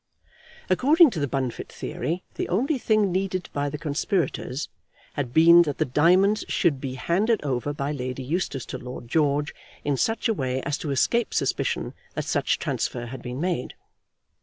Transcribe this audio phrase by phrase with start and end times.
[0.67, 4.67] According to the Bunfit theory, the only thing needed by the conspirators
[5.13, 9.53] had been that the diamonds should be handed over by Lady Eustace to Lord George
[9.85, 13.75] in such a way as to escape suspicion that such transfer had been made.